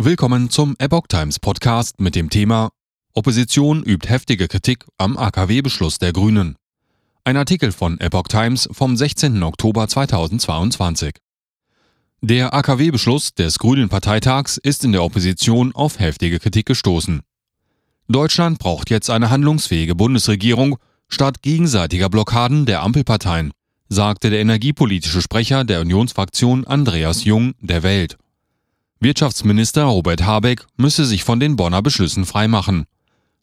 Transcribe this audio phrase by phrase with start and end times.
[0.00, 2.70] Willkommen zum Epoch Times Podcast mit dem Thema
[3.14, 6.54] Opposition übt heftige Kritik am AKW-Beschluss der Grünen.
[7.24, 9.42] Ein Artikel von Epoch Times vom 16.
[9.42, 11.16] Oktober 2022.
[12.20, 17.22] Der AKW-Beschluss des Grünen Parteitags ist in der Opposition auf heftige Kritik gestoßen.
[18.06, 20.78] Deutschland braucht jetzt eine handlungsfähige Bundesregierung
[21.08, 23.50] statt gegenseitiger Blockaden der Ampelparteien,
[23.88, 28.16] sagte der energiepolitische Sprecher der Unionsfraktion Andreas Jung der Welt.
[29.00, 32.84] Wirtschaftsminister Robert Habeck müsse sich von den Bonner Beschlüssen freimachen.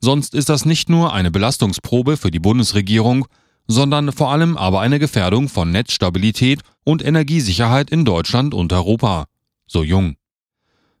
[0.00, 3.26] Sonst ist das nicht nur eine Belastungsprobe für die Bundesregierung,
[3.68, 9.26] sondern vor allem aber eine Gefährdung von Netzstabilität und Energiesicherheit in Deutschland und Europa.
[9.66, 10.16] So jung.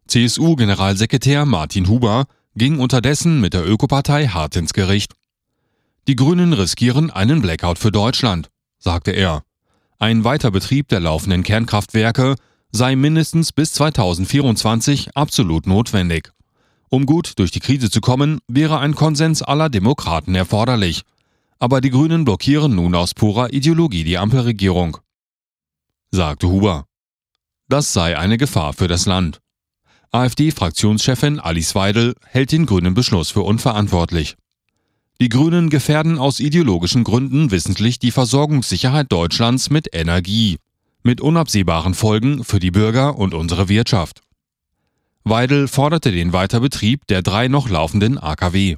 [0.06, 5.14] CSU-Generalsekretär Martin Huber ging unterdessen mit der Ökopartei hart ins Gericht.
[6.08, 9.44] Die Grünen riskieren einen Blackout für Deutschland, sagte er.
[9.98, 12.34] Ein Weiterbetrieb der laufenden Kernkraftwerke
[12.72, 16.32] sei mindestens bis 2024 absolut notwendig.
[16.88, 21.02] Um gut durch die Krise zu kommen, wäre ein Konsens aller Demokraten erforderlich.
[21.58, 24.96] Aber die Grünen blockieren nun aus purer Ideologie die Ampelregierung.
[26.10, 26.86] Sagte Huber.
[27.68, 29.40] Das sei eine Gefahr für das Land.
[30.10, 34.36] AfD-Fraktionschefin Alice Weidel hält den grünen Beschluss für unverantwortlich.
[35.20, 40.58] Die Grünen gefährden aus ideologischen Gründen wissentlich die Versorgungssicherheit Deutschlands mit Energie
[41.02, 44.20] mit unabsehbaren Folgen für die Bürger und unsere Wirtschaft.
[45.24, 48.76] Weidel forderte den Weiterbetrieb der drei noch laufenden AKW.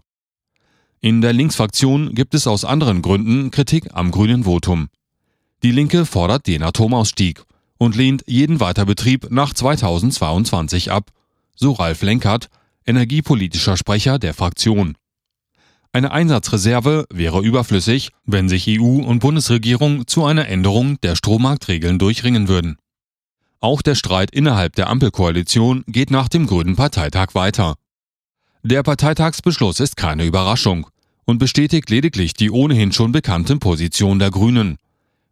[1.00, 4.88] In der Linksfraktion gibt es aus anderen Gründen Kritik am grünen Votum.
[5.62, 7.42] Die Linke fordert den Atomausstieg
[7.78, 11.10] und lehnt jeden Weiterbetrieb nach 2022 ab,
[11.54, 12.48] so Ralf Lenkert,
[12.86, 14.96] energiepolitischer Sprecher der Fraktion.
[15.94, 22.48] Eine Einsatzreserve wäre überflüssig, wenn sich EU und Bundesregierung zu einer Änderung der Strommarktregeln durchringen
[22.48, 22.78] würden.
[23.60, 27.76] Auch der Streit innerhalb der Ampelkoalition geht nach dem Grünen Parteitag weiter.
[28.64, 30.88] Der Parteitagsbeschluss ist keine Überraschung
[31.26, 34.78] und bestätigt lediglich die ohnehin schon bekannte Position der Grünen,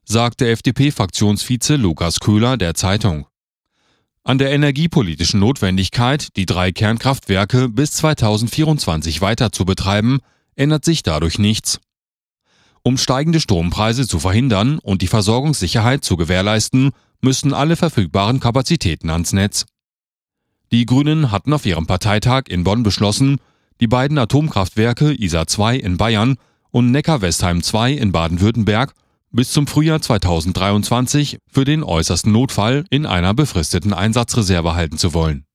[0.05, 3.27] sagte FDP-Fraktionsvize Lukas Köhler der Zeitung.
[4.23, 10.21] An der energiepolitischen Notwendigkeit, die drei Kernkraftwerke bis 2024 weiter zu betreiben,
[10.57, 11.81] ändert sich dadurch nichts.
[12.83, 16.91] Um steigende Strompreise zu verhindern und die Versorgungssicherheit zu gewährleisten,
[17.21, 19.67] müssen alle verfügbaren Kapazitäten ans Netz.
[20.73, 23.39] Die Grünen hatten auf ihrem Parteitag in Bonn beschlossen,
[23.81, 26.37] die beiden Atomkraftwerke ISA 2 in Bayern
[26.71, 28.95] und Neckar-Westheim 2 in Baden-Württemberg
[29.31, 35.47] bis zum Frühjahr 2023 für den äußersten Notfall in einer befristeten Einsatzreserve halten zu wollen